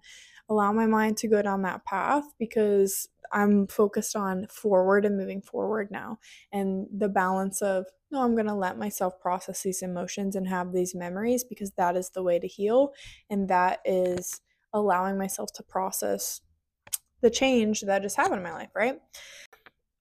[0.50, 5.42] allow my mind to go down that path because I'm focused on forward and moving
[5.42, 6.20] forward now.
[6.52, 10.72] And the balance of, no, I'm going to let myself process these emotions and have
[10.72, 12.94] these memories because that is the way to heal.
[13.30, 14.42] And that is
[14.74, 16.42] allowing myself to process
[17.22, 19.00] the change that just happened in my life, right?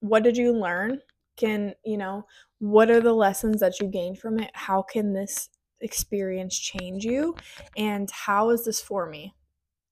[0.00, 1.00] What did you learn?
[1.36, 2.26] Can, you know,
[2.58, 4.50] what are the lessons that you gained from it?
[4.54, 5.48] How can this
[5.80, 7.34] experience change you?
[7.76, 9.34] And how is this for me?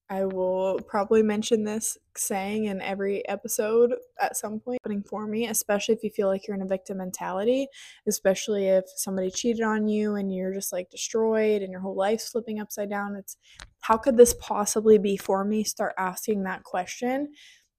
[0.09, 5.95] I will probably mention this saying in every episode at some point for me, especially
[5.95, 7.67] if you feel like you're in a victim mentality,
[8.07, 12.29] especially if somebody cheated on you and you're just like destroyed and your whole life's
[12.29, 13.15] flipping upside down.
[13.15, 13.37] It's
[13.81, 15.63] how could this possibly be for me?
[15.63, 17.31] Start asking that question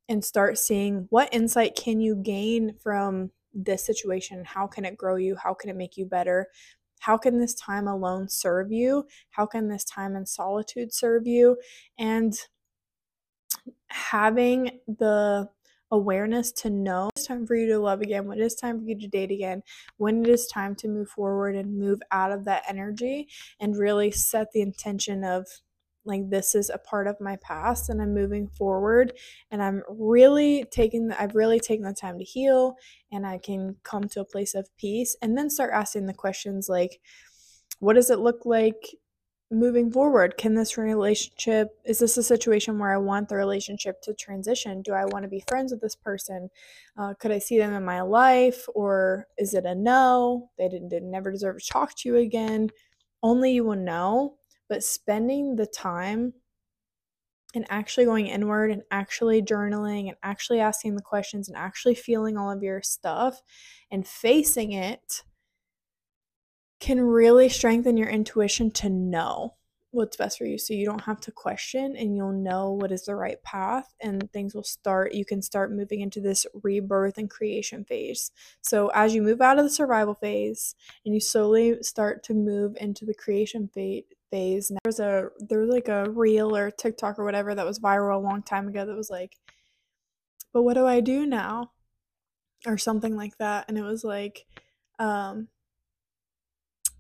[0.09, 4.45] and start seeing what insight can you gain from this situation?
[4.45, 5.37] How can it grow you?
[5.37, 6.49] How can it make you better?
[7.01, 9.07] How can this time alone serve you?
[9.31, 11.57] How can this time in solitude serve you?
[11.99, 12.35] And
[13.89, 15.49] having the
[15.93, 18.87] awareness to know it's time for you to love again, when it is time for
[18.87, 19.63] you to date again,
[19.99, 23.29] when it is time to move forward and move out of that energy
[23.61, 25.47] and really set the intention of
[26.07, 29.13] like this is a part of my past and I'm moving forward
[29.51, 32.77] and I'm really taking the, I've really taken the time to heal
[33.13, 36.69] and I can come to a place of peace and then start asking the questions
[36.69, 37.01] like
[37.79, 38.95] what does it look like
[39.51, 40.37] moving forward?
[40.37, 44.83] Can this relationship is this a situation where i want the relationship to transition?
[44.83, 46.49] Do i want to be friends with this person?
[46.97, 50.51] Uh, could i see them in my life or is it a no?
[50.59, 52.71] They didn't, didn't never deserve to talk to you again.
[53.23, 54.37] Only you will know
[54.69, 56.35] but spending the time
[57.55, 62.37] and actually going inward and actually journaling and actually asking the questions and actually feeling
[62.37, 63.41] all of your stuff
[63.91, 65.23] and facing it
[66.81, 69.55] can really strengthen your intuition to know
[69.93, 70.59] what's best for you.
[70.59, 74.31] So you don't have to question and you'll know what is the right path and
[74.31, 78.31] things will start you can start moving into this rebirth and creation phase.
[78.61, 80.75] So as you move out of the survival phase
[81.07, 83.71] and you slowly start to move into the creation
[84.31, 88.17] phase there's a there was like a reel or tiktok or whatever that was viral
[88.17, 89.37] a long time ago that was like
[90.53, 91.71] but what do i do now
[92.67, 94.47] or something like that and it was like
[94.99, 95.49] um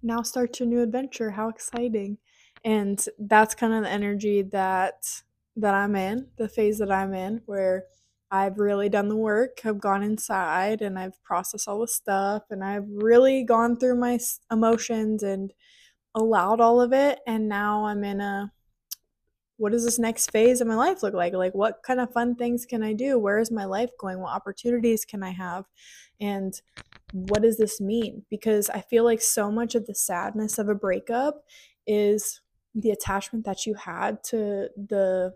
[0.07, 1.31] now start your new adventure.
[1.31, 2.19] How exciting.
[2.65, 5.23] And that's kind of the energy that
[5.59, 7.85] that I'm in, the phase that I'm in where
[8.31, 9.61] I've really done the work.
[9.65, 14.19] I've gone inside and I've processed all the stuff and I've really gone through my
[14.51, 15.53] emotions and
[16.17, 18.51] allowed all of it and now I'm in a
[19.59, 21.33] what does this next phase of my life look like?
[21.33, 23.19] Like, what kind of fun things can I do?
[23.19, 24.21] Where is my life going?
[24.21, 25.65] What opportunities can I have?
[26.21, 26.61] And
[27.13, 28.25] what does this mean?
[28.29, 31.45] Because I feel like so much of the sadness of a breakup
[31.87, 32.41] is
[32.75, 35.35] the attachment that you had to the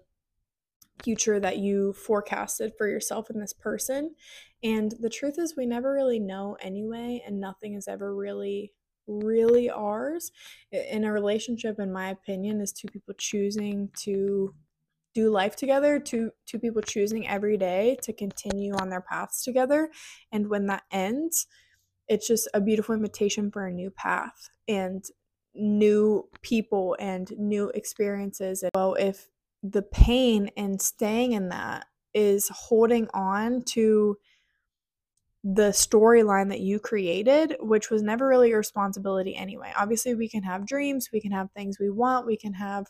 [1.03, 4.15] future that you forecasted for yourself and this person.
[4.63, 8.75] And the truth is, we never really know anyway, and nothing is ever really
[9.11, 10.31] really ours
[10.73, 14.55] in a relationship in my opinion is two people choosing to
[15.13, 19.91] do life together two two people choosing every day to continue on their paths together
[20.31, 21.47] and when that ends
[22.11, 25.05] it's just a beautiful invitation for a new path and
[25.55, 28.63] new people and new experiences.
[28.63, 29.29] And well if
[29.63, 34.17] the pain and staying in that is holding on to
[35.43, 39.73] the storyline that you created, which was never really your responsibility anyway.
[39.77, 42.87] Obviously, we can have dreams, we can have things we want, we can have,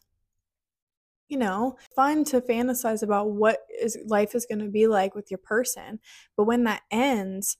[1.28, 5.30] you know, fun to fantasize about what is life is going to be like with
[5.30, 6.00] your person.
[6.36, 7.56] But when that ends,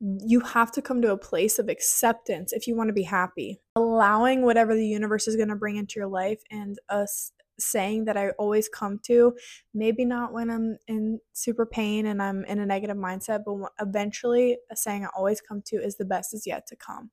[0.00, 3.60] you have to come to a place of acceptance if you want to be happy.
[3.74, 8.16] Allowing whatever the universe is going to bring into your life and us saying that
[8.16, 9.34] I always come to,
[9.74, 14.58] maybe not when I'm in super pain and I'm in a negative mindset, but eventually
[14.70, 17.10] a saying I always come to is the best is yet to come.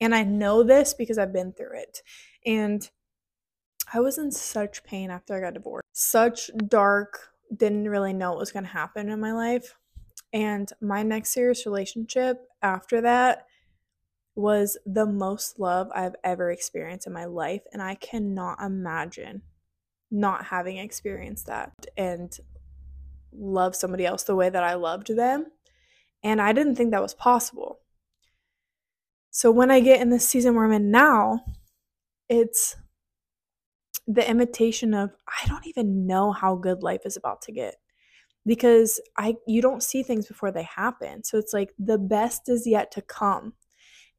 [0.00, 2.02] And I know this because I've been through it.
[2.44, 2.88] And
[3.92, 5.84] I was in such pain after I got divorced.
[5.92, 9.76] Such dark, didn't really know what was going to happen in my life.
[10.32, 13.46] And my next serious relationship after that
[14.34, 17.62] was the most love I've ever experienced in my life.
[17.72, 19.42] And I cannot imagine
[20.10, 22.38] not having experienced that and
[23.32, 25.46] love somebody else the way that I loved them.
[26.22, 27.80] And I didn't think that was possible.
[29.30, 31.44] So when I get in this season where I'm in now,
[32.28, 32.76] it's
[34.06, 37.74] the imitation of I don't even know how good life is about to get
[38.46, 41.24] because I you don't see things before they happen.
[41.24, 43.54] So it's like the best is yet to come.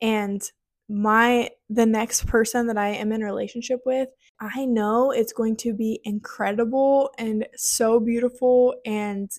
[0.01, 0.41] And
[0.89, 5.73] my the next person that I am in relationship with, I know it's going to
[5.73, 9.29] be incredible and so beautiful and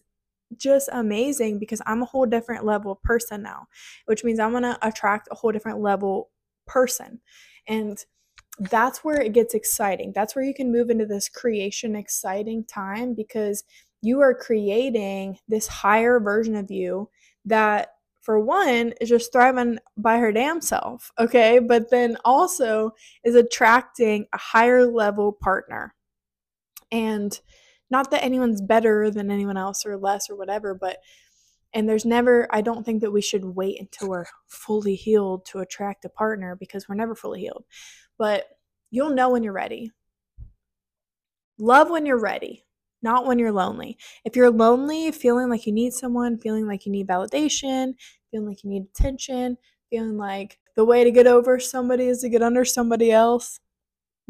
[0.56, 3.66] just amazing because I'm a whole different level of person now,
[4.06, 6.30] which means I'm going to attract a whole different level
[6.66, 7.20] person.
[7.66, 7.98] And
[8.58, 10.12] that's where it gets exciting.
[10.14, 13.62] That's where you can move into this creation exciting time because
[14.02, 17.08] you are creating this higher version of you
[17.44, 17.90] that
[18.28, 21.60] for one, is just thriving by her damn self, okay?
[21.60, 22.90] But then also
[23.24, 25.94] is attracting a higher level partner.
[26.92, 27.40] And
[27.88, 30.98] not that anyone's better than anyone else or less or whatever, but
[31.72, 35.60] and there's never I don't think that we should wait until we're fully healed to
[35.60, 37.64] attract a partner because we're never fully healed.
[38.18, 38.44] But
[38.90, 39.90] you'll know when you're ready.
[41.58, 42.66] Love when you're ready
[43.02, 43.96] not when you're lonely.
[44.24, 47.94] If you're lonely, feeling like you need someone, feeling like you need validation,
[48.30, 49.56] feeling like you need attention,
[49.90, 53.60] feeling like the way to get over somebody is to get under somebody else.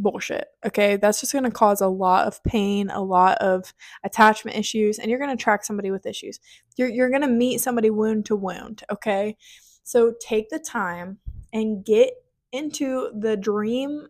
[0.00, 0.46] Bullshit.
[0.64, 0.96] Okay.
[0.96, 3.74] That's just going to cause a lot of pain, a lot of
[4.04, 6.38] attachment issues, and you're going to attract somebody with issues.
[6.76, 8.84] You're, you're going to meet somebody wound to wound.
[8.92, 9.36] Okay.
[9.82, 11.18] So take the time
[11.52, 12.12] and get
[12.52, 14.06] into the dream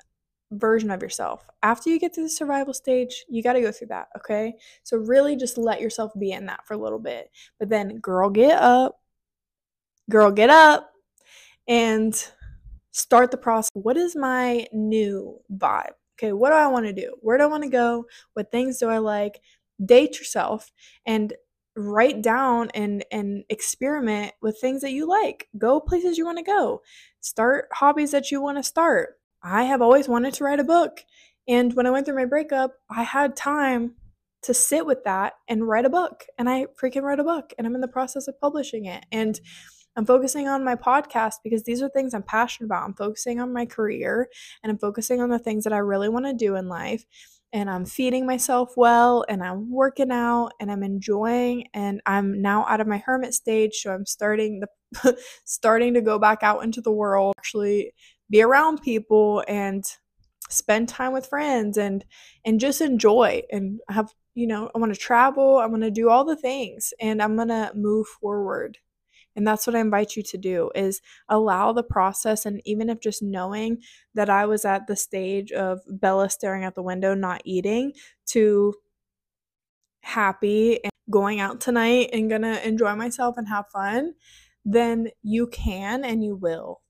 [0.52, 1.46] version of yourself.
[1.62, 4.54] After you get to the survival stage, you got to go through that, okay?
[4.82, 7.30] So really just let yourself be in that for a little bit.
[7.58, 9.00] But then girl get up.
[10.10, 10.92] Girl get up
[11.66, 12.14] and
[12.92, 13.70] start the process.
[13.74, 15.92] What is my new vibe?
[16.18, 17.14] Okay, what do I want to do?
[17.20, 18.06] Where do I want to go?
[18.32, 19.40] What things do I like?
[19.84, 20.72] Date yourself
[21.06, 21.32] and
[21.76, 25.48] write down and and experiment with things that you like.
[25.56, 26.82] Go places you want to go.
[27.20, 29.20] Start hobbies that you want to start.
[29.42, 31.04] I have always wanted to write a book.
[31.46, 33.94] And when I went through my breakup, I had time
[34.42, 36.24] to sit with that and write a book.
[36.36, 39.06] And I freaking wrote a book and I'm in the process of publishing it.
[39.12, 39.40] And
[39.98, 42.84] I'm focusing on my podcast because these are things I'm passionate about.
[42.84, 44.28] I'm focusing on my career
[44.62, 47.04] and I'm focusing on the things that I really want to do in life
[47.52, 52.64] and I'm feeding myself well and I'm working out and I'm enjoying and I'm now
[52.68, 56.80] out of my hermit stage so I'm starting the starting to go back out into
[56.80, 57.92] the world actually
[58.30, 59.84] be around people and
[60.48, 62.04] spend time with friends and
[62.44, 66.08] and just enjoy and have you know I want to travel I want to do
[66.08, 68.78] all the things and I'm going to move forward
[69.38, 72.98] and that's what I invite you to do is allow the process and even if
[72.98, 73.78] just knowing
[74.14, 77.92] that I was at the stage of Bella staring out the window not eating
[78.30, 78.74] to
[80.00, 84.14] happy and going out tonight and to enjoy myself and have fun,
[84.64, 86.80] then you can and you will.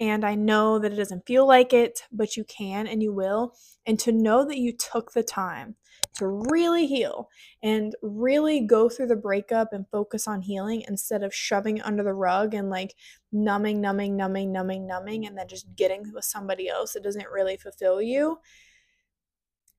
[0.00, 3.54] And I know that it doesn't feel like it, but you can and you will.
[3.84, 5.76] And to know that you took the time
[6.16, 7.28] to really heal
[7.62, 12.14] and really go through the breakup and focus on healing instead of shoving under the
[12.14, 12.94] rug and like
[13.32, 17.56] numbing, numbing, numbing, numbing, numbing, and then just getting with somebody else that doesn't really
[17.56, 18.38] fulfill you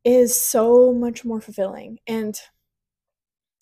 [0.04, 2.00] is so much more fulfilling.
[2.08, 2.40] And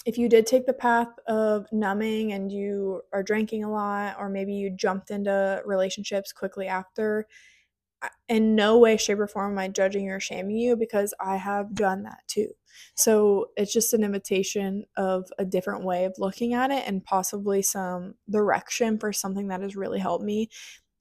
[0.05, 4.29] if you did take the path of numbing and you are drinking a lot, or
[4.29, 7.27] maybe you jumped into relationships quickly after,
[8.27, 11.73] in no way, shape, or form am I judging or shaming you because I have
[11.75, 12.49] done that too.
[12.95, 17.61] So it's just an invitation of a different way of looking at it and possibly
[17.61, 20.49] some direction for something that has really helped me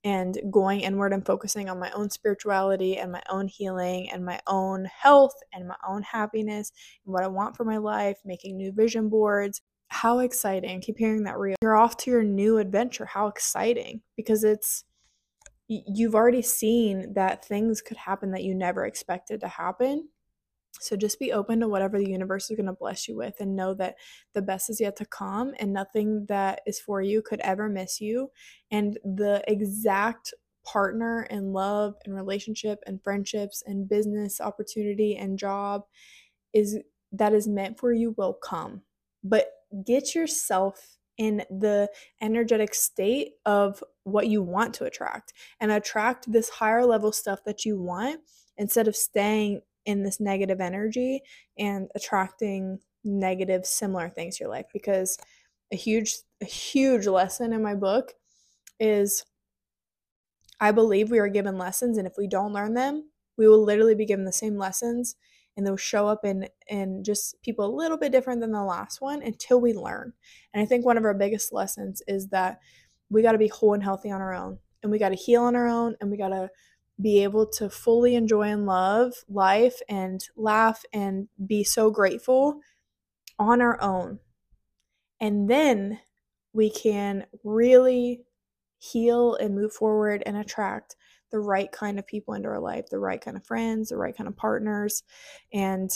[0.05, 4.39] and going inward and focusing on my own spirituality and my own healing and my
[4.47, 6.73] own health and my own happiness
[7.05, 9.63] and what I want for my life, making new vision boards.
[9.89, 10.81] How exciting.
[10.81, 11.57] Keep hearing that reel.
[11.63, 13.07] You're off to your new adventure.
[13.07, 14.85] How exciting because it's
[15.69, 20.09] you've already seen that things could happen that you never expected to happen
[20.81, 23.55] so just be open to whatever the universe is going to bless you with and
[23.55, 23.97] know that
[24.35, 28.01] the best is yet to come and nothing that is for you could ever miss
[28.01, 28.31] you.
[28.71, 30.35] And the exact
[30.65, 35.83] partner and love and relationship and friendships and business opportunity and job
[36.53, 36.79] is
[37.13, 38.83] that is meant for you will come.
[39.23, 39.51] But
[39.87, 41.89] get yourself in the
[42.21, 47.65] energetic state of what you want to attract and attract this higher level stuff that
[47.65, 48.21] you want
[48.57, 51.21] instead of staying in this negative energy
[51.59, 54.67] and attracting negative similar things to your life.
[54.73, 55.19] Because
[55.73, 58.13] a huge a huge lesson in my book
[58.81, 59.25] is
[60.61, 63.95] I believe we are given lessons and if we don't learn them, we will literally
[63.95, 65.17] be given the same lessons
[65.57, 69.01] and they'll show up in in just people a little bit different than the last
[69.01, 70.13] one until we learn.
[70.53, 72.61] And I think one of our biggest lessons is that
[73.11, 75.43] we got to be whole and healthy on our own and we got to heal
[75.43, 76.51] on our own and we got to
[77.01, 82.61] be able to fully enjoy and love life and laugh and be so grateful
[83.39, 84.21] on our own.
[85.21, 85.99] And then
[86.53, 88.23] we can really
[88.79, 90.97] heal and move forward and attract
[91.35, 94.17] the right kind of people into our life, the right kind of friends, the right
[94.17, 95.03] kind of partners.
[95.53, 95.91] And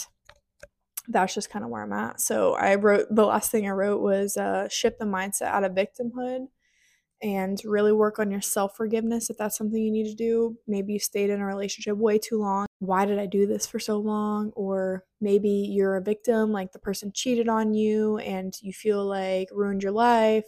[1.07, 2.19] that's just kind of where I'm at.
[2.19, 5.71] So I wrote the last thing I wrote was uh, shift the mindset out of
[5.71, 6.47] victimhood
[7.21, 10.57] and really work on your self forgiveness if that's something you need to do.
[10.67, 12.65] Maybe you stayed in a relationship way too long.
[12.79, 14.51] Why did I do this for so long?
[14.57, 19.47] Or maybe you're a victim, like the person cheated on you and you feel like
[19.53, 20.45] ruined your life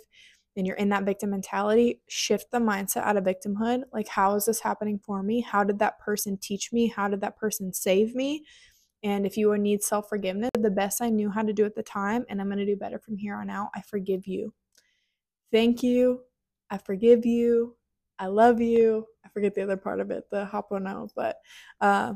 [0.56, 2.02] and you're in that victim mentality.
[2.08, 3.84] Shift the mindset out of victimhood.
[3.94, 5.42] Like, how is this happening for me?
[5.42, 6.88] How did that person teach me?
[6.88, 8.46] How did that person save me?
[9.04, 11.84] And if you need self forgiveness, the best I knew how to do at the
[11.84, 14.54] time, and I'm going to do better from here on out, I forgive you.
[15.52, 16.22] Thank you
[16.72, 17.76] I forgive you.
[18.18, 19.06] I love you.
[19.26, 21.36] I forget the other part of it, the hapono, but
[21.82, 22.14] uh,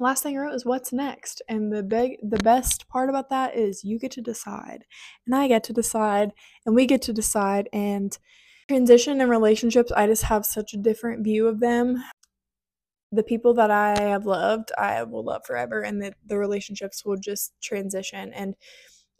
[0.00, 1.42] last thing I wrote is what's next.
[1.48, 4.84] And the big the best part about that is you get to decide.
[5.26, 6.32] And I get to decide
[6.66, 8.16] and we get to decide and
[8.68, 12.02] transition and relationships, I just have such a different view of them.
[13.12, 17.16] The people that I have loved, I will love forever and the, the relationships will
[17.16, 18.54] just transition and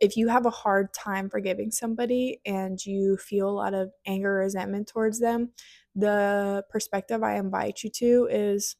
[0.00, 4.38] if you have a hard time forgiving somebody and you feel a lot of anger
[4.38, 5.50] or resentment towards them,
[5.94, 8.76] the perspective I invite you to is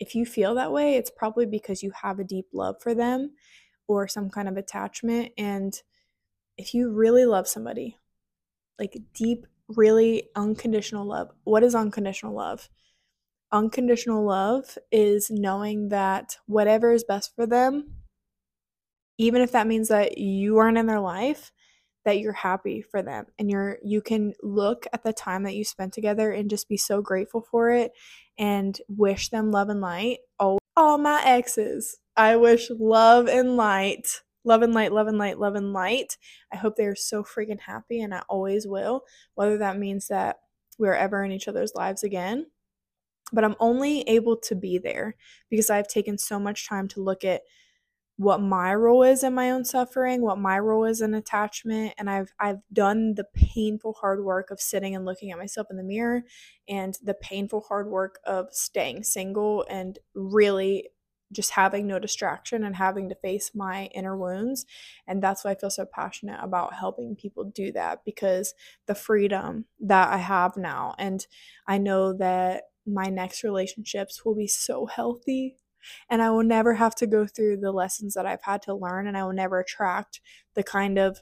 [0.00, 3.32] if you feel that way, it's probably because you have a deep love for them
[3.86, 5.32] or some kind of attachment.
[5.36, 5.74] And
[6.56, 7.96] if you really love somebody,
[8.78, 12.68] like deep, really unconditional love, what is unconditional love?
[13.50, 17.94] Unconditional love is knowing that whatever is best for them,
[19.16, 21.50] even if that means that you aren't in their life,
[22.04, 25.64] that you're happy for them and you're you can look at the time that you
[25.64, 27.92] spent together and just be so grateful for it
[28.38, 30.18] and wish them love and light.
[30.38, 31.96] Oh all my exes.
[32.16, 34.22] I wish love and light.
[34.44, 36.16] Love and light love and light love and light.
[36.52, 39.02] I hope they are so freaking happy and i always will
[39.34, 40.36] whether that means that
[40.78, 42.46] we're ever in each other's lives again.
[43.32, 45.16] But i'm only able to be there
[45.50, 47.42] because i've taken so much time to look at
[48.18, 52.10] what my role is in my own suffering, what my role is in attachment, and
[52.10, 55.84] I've I've done the painful hard work of sitting and looking at myself in the
[55.84, 56.24] mirror
[56.68, 60.88] and the painful hard work of staying single and really
[61.30, 64.66] just having no distraction and having to face my inner wounds.
[65.06, 68.54] And that's why I feel so passionate about helping people do that because
[68.86, 71.24] the freedom that I have now and
[71.68, 75.56] I know that my next relationships will be so healthy
[76.10, 79.06] and I will never have to go through the lessons that I've had to learn
[79.06, 80.20] and I will never attract
[80.54, 81.20] the kind of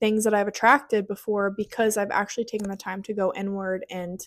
[0.00, 4.20] things that I've attracted before because I've actually taken the time to go inward and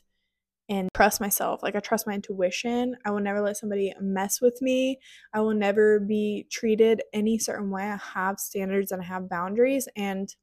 [0.69, 1.63] and trust myself.
[1.63, 2.97] Like I trust my intuition.
[3.05, 4.99] I will never let somebody mess with me.
[5.33, 7.83] I will never be treated any certain way.
[7.83, 10.33] I have standards and I have boundaries and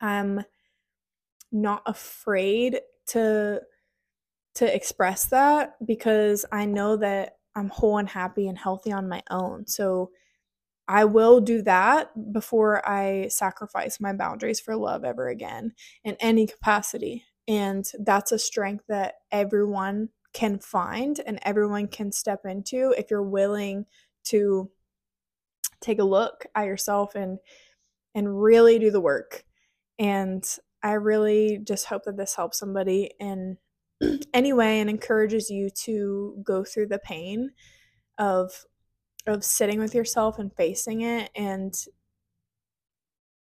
[0.00, 0.44] I'm
[1.50, 3.62] not afraid to
[4.54, 9.22] to express that because I know that I'm whole and happy and healthy on my
[9.30, 9.66] own.
[9.66, 10.10] So
[10.86, 15.72] I will do that before I sacrifice my boundaries for love ever again
[16.04, 17.24] in any capacity.
[17.48, 23.22] And that's a strength that everyone can find and everyone can step into if you're
[23.22, 23.86] willing
[24.24, 24.70] to
[25.80, 27.38] take a look at yourself and
[28.14, 29.44] and really do the work.
[29.98, 30.46] And
[30.82, 33.58] I really just hope that this helps somebody in
[34.34, 37.50] anyway and encourages you to go through the pain
[38.18, 38.64] of
[39.26, 41.74] of sitting with yourself and facing it and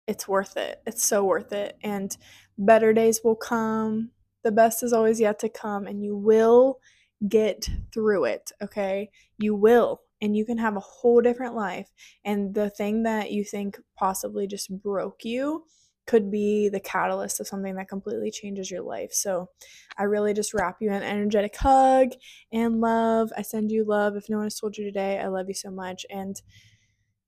[0.07, 0.82] it's worth it.
[0.86, 2.14] It's so worth it and
[2.59, 4.11] better days will come.
[4.43, 6.80] The best is always yet to come and you will
[7.28, 9.11] get through it, okay?
[9.38, 11.88] You will and you can have a whole different life
[12.24, 15.64] and the thing that you think possibly just broke you
[16.07, 19.12] could be the catalyst of something that completely changes your life.
[19.12, 19.48] So
[19.96, 22.09] I really just wrap you in an energetic hug
[22.53, 23.32] and love.
[23.36, 24.16] I send you love.
[24.16, 26.05] If no one has told you today, I love you so much.
[26.11, 26.40] And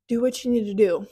[0.09, 1.07] do what you need to do.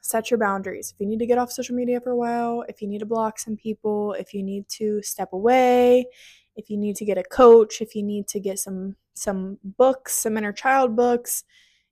[0.00, 0.92] Set your boundaries.
[0.92, 3.06] If you need to get off social media for a while, if you need to
[3.06, 6.06] block some people, if you need to step away,
[6.54, 10.14] if you need to get a coach, if you need to get some some books,
[10.14, 11.44] some inner child books,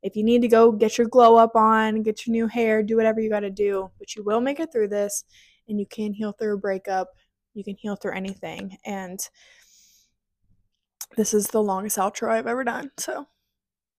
[0.04, 2.94] if you need to go get your glow up on, get your new hair, do
[2.94, 5.24] whatever you got to do, but you will make it through this
[5.66, 7.08] and you can heal through a breakup.
[7.54, 8.76] You can heal through anything.
[8.84, 9.18] And
[11.16, 12.90] this is the longest outro I've ever done.
[12.98, 13.26] So